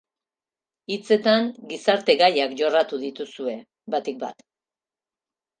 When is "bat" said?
4.25-4.43